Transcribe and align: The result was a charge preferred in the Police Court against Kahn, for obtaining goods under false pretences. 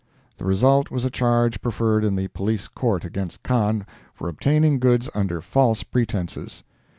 The 0.37 0.45
result 0.45 0.89
was 0.89 1.05
a 1.05 1.11
charge 1.11 1.61
preferred 1.61 2.03
in 2.03 2.15
the 2.15 2.27
Police 2.29 2.67
Court 2.67 3.05
against 3.05 3.43
Kahn, 3.43 3.85
for 4.15 4.29
obtaining 4.29 4.79
goods 4.79 5.11
under 5.13 5.41
false 5.41 5.83
pretences. 5.83 6.63